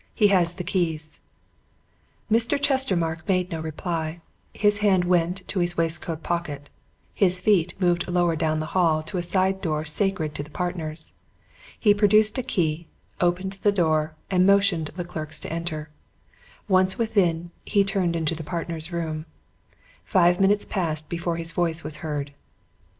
[0.15, 1.19] "He has the keys."
[2.31, 2.59] Mr.
[2.59, 4.19] Chestermarke made no reply.
[4.51, 6.71] His hand went to his waistcoat pocket,
[7.13, 11.13] his feet moved lower down the hall to a side door sacred to the partners.
[11.79, 12.87] He produced a key,
[13.19, 15.89] opened the door, and motioned the clerks to enter.
[16.67, 19.27] Once within, he turned into the partners' room.
[20.03, 22.33] Five minutes passed before his voice was heard.